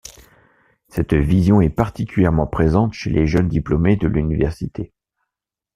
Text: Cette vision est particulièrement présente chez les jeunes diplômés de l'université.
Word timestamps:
Cette 0.87 1.13
vision 1.13 1.61
est 1.61 1.69
particulièrement 1.69 2.47
présente 2.47 2.91
chez 2.93 3.11
les 3.11 3.27
jeunes 3.27 3.47
diplômés 3.47 3.97
de 3.97 4.07
l'université. 4.07 4.95